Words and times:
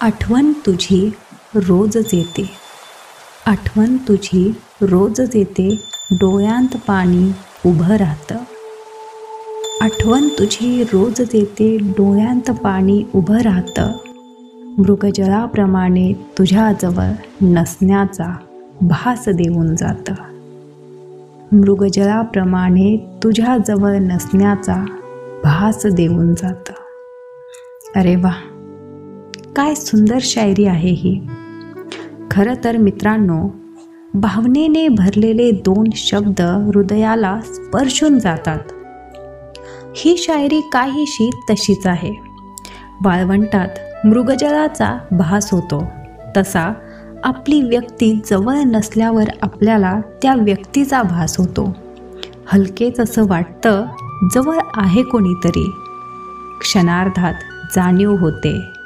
आठवण 0.00 0.52
तुझी 0.52 1.12
रोजच 1.54 2.14
येते. 2.14 2.50
आठवण 3.46 3.96
तुझी 3.96 4.54
रोजच 4.82 5.36
येते 5.36 5.78
डोळ्यांत 6.10 6.76
पाणी 6.86 7.32
उभं 7.66 7.96
राहतं. 7.96 8.36
आठवण 9.80 10.28
तुझी 10.28 10.84
रोजच 10.84 11.34
येते 11.34 11.76
डोळ्यांत 11.76 12.50
पाणी 12.50 13.04
उभं 13.14 13.38
राहतं. 13.38 13.92
मृगजळाप्रमाणे 14.78 16.12
तुझ्याजवळ 16.12 17.10
नसण्याचा 17.42 18.36
भास 18.80 19.28
देऊन 19.28 19.76
जातं. 19.76 20.14
मृगजळाप्रमाणे 21.52 23.18
तुझ्याजवळ 23.22 23.98
नसण्याचा 23.98 24.84
भास 25.44 25.86
देऊन 25.86 26.34
जातं. 26.34 26.72
अरे 27.96 28.16
वा! 28.16 28.57
काय 29.58 29.74
सुंदर 29.74 30.18
शायरी 30.20 30.64
आहे 30.64 30.90
ही. 30.90 31.20
खरं 32.30 32.64
तर 32.64 32.76
मित्रांनो 32.76 33.48
भावनेने 34.14 34.88
भरलेले 34.88 35.50
दोन 35.50 35.86
शब्द 35.96 36.40
हृदयाला 36.40 37.40
स्पर्शून 37.44 38.18
जातात. 38.18 38.58
ही 39.96 40.16
शायरी 40.18 40.60
काहीशी 40.72 41.30
तशीच 41.50 41.86
आहे. 41.86 42.12
वाळवंटात 43.04 43.68
मृगजळाचा 44.06 44.98
भास 45.10 45.52
होतो. 45.52 45.84
तसा 46.36 46.72
आपली 47.24 47.62
व्यक्ती 47.62 48.20
जवळ 48.30 48.54
नसल्यावर 48.54 49.24
आपल्याला 49.42 50.00
त्या 50.22 50.34
व्यक्तीचा 50.34 51.02
भास 51.02 51.38
होतो. 51.38 51.76
हलकेच 52.46 53.00
असं 53.00 53.26
वाटतं 53.26 53.86
जवळ 54.34 54.58
आहे 54.74 55.02
कोणीतरी. 55.02 55.70
क्षणार्धात 56.60 57.34
जाणीव 57.76 58.16
होते. 58.16 58.77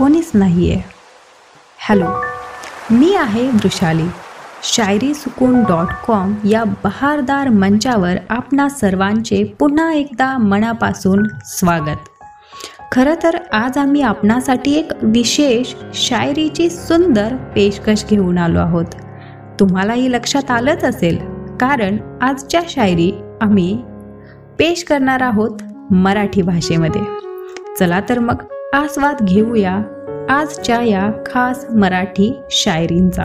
कोणीच 0.00 0.30
नाही 0.34 0.70
आहे 0.72 0.82
हॅलो 1.78 2.06
मी 2.90 3.14
आहे 3.14 3.48
वृषाली 3.48 4.06
शायरी 4.62 5.14
सुकून 5.14 5.62
डॉट 5.62 5.86
कॉम 6.06 6.34
या 6.44 6.64
बहारदार 6.64 7.48
मंचावर 7.48 8.16
आपणा 8.30 8.68
सर्वांचे 8.68 9.44
पुन्हा 9.58 9.92
एकदा 9.92 10.38
मनापासून 10.38 11.22
स्वागत. 11.44 11.96
खरं 12.92 13.14
तर 13.22 13.36
आज 13.52 13.78
आम्ही 13.78 14.02
आपणासाठी 14.02 14.74
एक 14.74 14.88
विशेष 15.02 15.74
शायरीची 15.94 16.70
सुंदर 16.70 17.34
पेशकश 17.54 18.04
घेऊन 18.10 18.38
आलो 18.38 18.58
आहोत. 18.58 18.84
तुम्हालाही 19.60 20.12
लक्षात 20.12 20.50
आलंच 20.50 20.84
असेल 20.84 21.18
कारण 21.60 21.96
आजच्या 22.20 22.60
शायरी 22.68 23.12
आम्ही 23.40 23.82
पेश 24.58 24.84
करणार 24.84 25.22
आहोत 25.22 25.62
मराठी 25.90 26.42
भाषेमध्ये. 26.42 27.02
चला 27.78 28.00
तर 28.08 28.18
मग 28.18 28.42
आस्वाद 28.72 29.16
घेऊया 29.22 29.78
आजच्या 30.30 30.82
या 30.82 31.10
खास 31.26 31.66
मराठी 31.70 32.40
शायरींचा. 32.50 33.22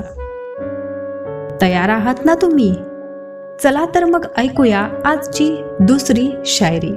तयार 1.61 1.89
आहात 1.89 2.15
ना 2.25 2.35
तुम्ही? 2.35 2.73
चला 3.63 3.85
तर 3.95 4.05
मग 4.05 4.25
ऐकूया 4.37 4.87
आजची 5.05 5.63
दुसरी 5.79 6.31
शायरी. 6.45 6.91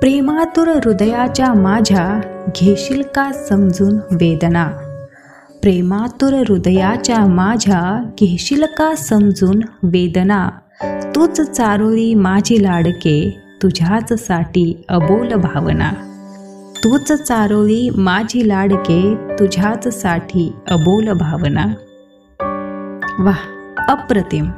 प्रेमातुर 0.00 0.68
हृदयाच्या 0.68 1.54
माझ्या 1.54 2.20
घेशील 2.48 3.02
का 3.14 3.32
समजून 3.32 3.94
वेदना? 3.94 4.68
प्रेमातुर 5.62 6.32
हृदयाच्या 6.32 7.26
माझ्या 7.26 8.04
घेशील 8.20 8.64
का 8.64 8.94
समजून 8.94 9.60
वेदना? 9.82 10.48
तूच 11.14 11.40
चारोळी 11.40 12.14
माझी 12.14 12.62
लाडके 12.62 13.40
तुझ्याच 13.62 14.12
साठी 14.26 14.84
अबोल 14.88 15.34
भावना. 15.34 16.11
तूच 16.84 17.12
चारोळी 17.12 17.90
माझी 17.96 18.48
लाडके 18.48 19.14
तुझ्याच 19.38 19.88
साठी 19.88 20.52
अबोल 20.70 21.12
भावना. 21.12 21.64
वा 23.18 23.32
अप्रतिम. 23.88 24.50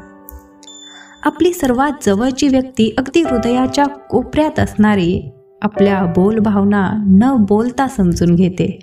आपली 1.25 1.52
सर्वात 1.52 1.92
जवळची 2.02 2.48
व्यक्ती 2.48 2.95
अगदी 2.98 3.23
हृदयाच्या 3.23 3.84
कोपऱ्यात 3.84 4.61
असणारी 4.61 5.30
आपल्या 5.63 6.02
बोल 6.02 6.39
भावना 6.39 6.92
न 6.96 7.36
बोलता 7.36 7.89
समजून 7.89 8.34
घेते. 8.34 8.79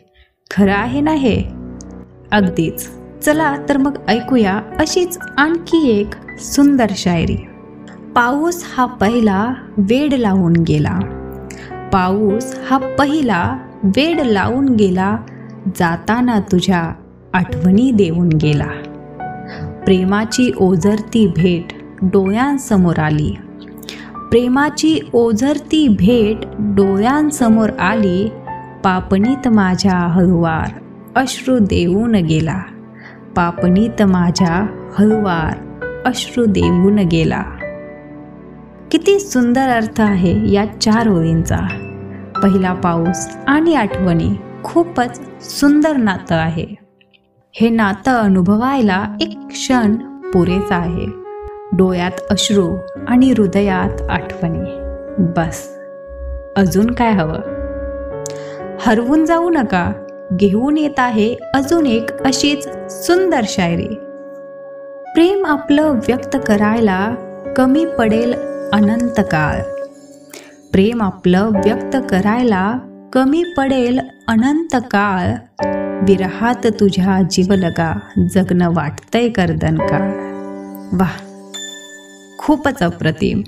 खरं 0.52 0.74
आहे 0.74 1.02
ना 1.02 1.12
हे? 1.12 1.44
अगदीच. 2.32 2.90
चला 3.26 3.56
तर 3.70 3.78
मग 3.78 3.98
ऐकूया 4.08 4.62
अशीच 4.80 5.18
आणखी 5.38 5.90
एक 5.90 6.40
सुंदर 6.40 6.88
शायरी. 6.96 7.38
पाऊस 8.16 8.64
हा 8.78 8.86
पहिला 8.86 9.54
वेड 9.78 10.14
लावून 10.14 10.54
गेला. 10.54 11.00
पाऊस 11.94 12.60
हा 12.70 12.78
पहिला 12.78 13.58
वेड 13.84 14.20
लावून 14.20 14.66
गेला 14.66 15.18
जाताना 15.76 16.40
तुझ्या 16.40 16.94
आठवणी 17.34 17.92
देऊन 17.92 18.30
गेला. 18.30 18.68
प्रेमाची 19.86 20.52
ओझरती 20.58 21.28
भेट 21.28 21.74
डोळ्यांसमोर 22.02 23.00
आली. 23.00 23.36
प्रेमाची 24.16 25.00
ओझरती 25.14 25.88
भेट 25.88 26.48
डोळ्यांसमोर 26.60 27.70
आली 27.80 28.30
पापणीत 28.84 29.48
माझ्या 29.48 29.98
हळुवार 29.98 30.70
अश्रू 31.16 31.60
देऊन 31.60 32.16
गेला. 32.16 32.60
पापणीत 33.36 34.02
माझ्या 34.02 34.68
हळुवार 35.00 35.80
अश्रू 36.06 36.46
देऊन 36.46 36.96
गेला. 36.96 37.44
किती 38.92 39.20
सुंदर 39.20 39.70
अर्थ 39.70 40.02
आहे 40.02 40.52
या 40.52 40.66
चार 40.82 41.08
ओळींचा. 41.08 41.81
पहिला 42.44 42.74
पाऊस 42.74 43.30
आणि 43.48 43.76
आठवणी 43.76 44.36
खूपच 44.64 45.20
सुंदर 45.42 45.98
नातं 45.98 46.36
आहे. 46.36 46.66
हे 47.56 47.70
नातं 47.70 48.12
अनुभवायला 48.12 49.04
एक 49.22 49.40
क्षण 49.50 49.96
पुरेसा 50.34 50.76
आहे. 50.76 51.06
डोळ्यात 51.74 52.12
अश्रू 52.30 52.78
आणि 53.08 53.32
हृदयात 53.32 54.02
आठवणी. 54.02 54.70
बस. 55.18 55.78
अजून 56.58 56.92
काय 56.92 57.12
हवं? 57.12 57.40
हरवून 58.80 59.26
जाऊ 59.26 59.50
नका. 59.50 59.92
घेऊन 60.34 60.78
येत 60.78 61.00
आहे 61.00 61.36
अजून 61.54 61.86
एक 61.86 62.24
अशीच 62.24 62.68
सुंदर 62.90 63.42
शायरी. 63.44 63.96
प्रेम 65.14 65.46
आपलं 65.46 65.84
व्यक्त 65.84 66.38
करायला 66.48 67.16
कमी 67.58 67.86
पडेल 67.98 68.34
अनंत 68.74 69.20
काळ. 69.20 69.81
प्रेम 70.72 71.02
आपलं 71.02 71.50
व्यक्त 71.50 71.98
करायला 72.10 72.78
कमी 73.14 73.44
पडेल 73.58 74.00
अनंत 74.28 74.76
काळ. 74.92 75.34
विरहात 76.08 76.66
तुझ्या 76.66 77.22
जीवलगा 77.32 78.00
जगणं 78.30 78.74
वाटतंय 78.74 79.30
करदन 79.30 79.78
का 79.78 80.00
वा 80.94 81.08
खूपच 82.40 82.84
अप्रतिम 82.84 83.42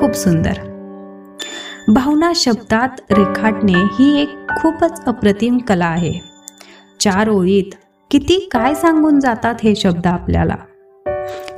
खूप 0.00 0.12
सुंदर. 0.12 0.52
भावना 1.88 2.32
शब्दात 2.34 3.12
रेखाटणे 3.12 3.72
ही 3.72 4.22
एक 4.22 4.34
खूपच 4.50 5.04
अप्रतिम 5.04 5.58
कला 5.58 5.86
आहे. 5.86 6.12
चार 7.00 7.28
ओळीत 7.28 7.74
किती 8.10 8.48
काय 8.52 8.74
सांगून 8.74 9.20
जातात 9.20 9.54
हे 9.64 9.74
शब्द 9.74 10.06
आपल्याला? 10.06 10.56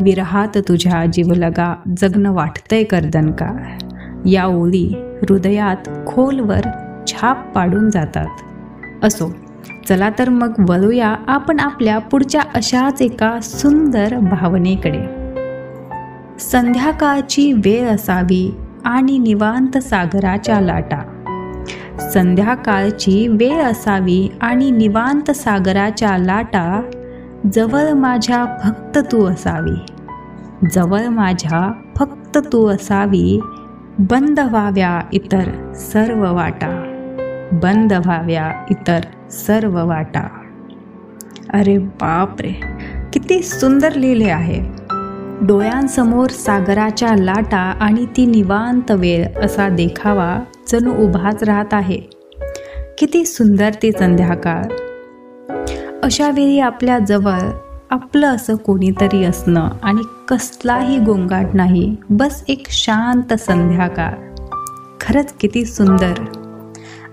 विरहात 0.00 0.58
तुझ्या 0.68 1.06
जीवलगा 1.06 1.74
जगणं 1.96 2.32
वाटतंय 2.32 2.84
कर्दन 2.84 3.30
का 3.30 3.78
या 4.26 4.46
ओळी 4.46 4.86
हृदयात 5.22 5.88
खोलवर 6.06 6.60
छाप 7.06 7.52
पाडून 7.54 7.90
जातात. 7.90 8.26
असो 9.02 9.34
चला 9.88 10.10
तर 10.18 10.28
मग 10.28 10.52
वळूया 10.68 11.14
आपण 11.26 11.60
आपल्या 11.60 11.98
पुढच्या 11.98 12.40
अशाच 12.54 13.02
एका 13.02 13.38
सुंदर 13.42 14.18
भावनेकडे. 14.18 15.02
संध्याकाळची 16.38 17.52
वेळ 17.52 17.88
असावी 17.88 18.56
आणि 18.84 19.18
निवांत 19.18 19.78
सागराच्या 19.78 20.60
लाटा. 20.60 20.98
संध्याकाळची 22.12 23.28
वेळ 23.28 23.62
असावी 23.62 24.28
आणि 24.40 24.70
निवांत 24.70 25.30
सागराच्या 25.30 26.18
लाटा 26.18 26.82
जवळ 27.52 27.92
माझ्या 27.92 28.44
फक्त 28.64 28.98
तू 29.12 29.26
असावी. 29.26 29.92
जवळ 30.72 31.06
माझ्या 31.06 31.72
फक्त 31.96 32.38
तू 32.52 32.66
असावी 32.66 33.40
बंद 33.98 34.40
व्हाव्या 34.40 35.00
इतर 35.12 35.72
सर्व 35.74 36.34
वाटा. 36.34 36.68
बंद 37.52 37.92
व्हाव्या 37.92 38.52
इतर 38.70 39.30
सर्व 39.30 39.86
वाटा. 39.86 40.28
अरे 41.52 41.78
बाप 41.78 42.40
रे 42.40 42.52
किती 43.12 43.42
सुंदर 43.42 43.92
लिहिले 43.92 44.24
आहे. 44.24 44.60
डोळ्यांसमोर 45.46 46.26
सागराच्या 46.26 47.08
लाटा 47.18 47.74
आणि 47.80 48.06
ती 48.16 48.26
निवांत 48.26 48.90
वेळ 48.90 49.44
असा 49.44 49.68
देखावा 49.68 50.38
जणू 50.72 50.94
उभाच 51.04 51.42
राहत 51.42 51.74
आहे. 51.74 52.00
किती 52.98 53.24
सुंदर 53.24 53.70
ती 53.82 53.92
संध्याकाळ. 53.92 54.62
अशा 56.02 56.30
वेळी 56.30 56.60
आपल्या 56.60 56.98
जवळ 56.98 57.40
आपलं 57.90 58.26
असं 58.26 58.54
कोणीतरी 58.54 59.24
असणं 59.24 59.68
आणि 59.82 60.02
कसलाही 60.28 60.98
गोंगाट 60.98 61.46
नाही 61.54 61.96
बस 62.10 62.44
एक 62.48 62.66
शांत 62.70 63.34
संध्याकाळ. 63.34 64.12
खरंच 65.00 65.32
किती 65.32 65.64
सुंदर. 65.64 66.14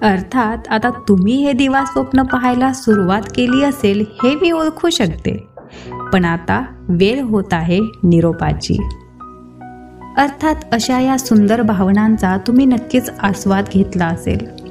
अर्थात 0.01 0.57
आता 0.69 0.89
तुम्ही 0.89 1.45
हे 1.45 1.53
दिवा 1.53 1.85
स्वप्न 1.85 2.23
पाहायला 2.23 2.73
सुरुवात 2.73 3.21
केली 3.35 3.63
असेल 3.63 4.05
हे 4.23 4.35
मी 4.35 4.51
ओळखू 4.51 4.89
शकते. 4.89 5.47
पण 6.13 6.25
आता 6.25 6.65
वेळ 6.89 7.21
होत 7.21 7.53
आहे 7.53 7.79
निरोपाची. 8.03 8.77
अर्थात 10.17 10.55
अशा 10.71 10.99
या 10.99 11.19
सुंदर 11.19 11.61
भावनांचा 11.61 12.37
तुम्ही 12.47 12.65
नक्कीच 12.65 13.09
आस्वाद 13.21 13.65
घेतला 13.73 14.05
असेल. 14.05 14.62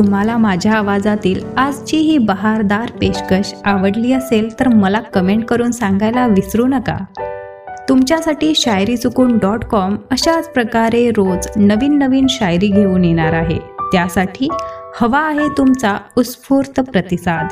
तुम्हाला 0.00 0.36
माझ्या 0.36 0.72
आवाजातील 0.72 1.40
आजची 1.56 1.96
ही 1.96 2.18
बहारदार 2.18 2.90
पेशकश 2.90 3.54
आवडली 3.64 4.12
असेल 4.12 4.60
तर 4.60 4.68
मला 4.68 5.00
कमेंट 5.00 5.44
करून 5.44 5.70
सांगायला 5.70 6.26
विसरू 6.26 6.66
नका. 6.66 6.96
तुमच्यासाठी 7.88 8.52
शायरी 8.54 8.96
चुकून 8.96 9.38
डॉट 9.38 9.64
कॉम 9.64 9.96
अशाच 10.10 10.48
प्रकारे 10.48 11.10
रोज 11.10 11.48
नवीन 11.56 11.98
नवीन 11.98 12.26
शायरी 12.28 12.68
घेऊन 12.68 13.04
येणार 13.04 13.32
आहे. 13.32 13.58
त्यासाठी 13.80 14.48
हवा 15.00 15.20
आहे 15.20 15.48
तुमचा 15.48 15.96
उत्स्फूर्त 16.16 16.80
प्रतिसाद. 16.80 17.46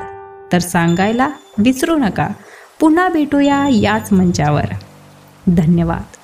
तर 0.53 0.59
सांगायला 0.59 1.29
विसरू 1.59 1.97
नका. 1.97 2.29
पुन्हा 2.81 3.09
भेटूया 3.09 3.67
याच 3.69 4.12
मंचावर. 4.12 4.65
धन्यवाद. 5.47 6.18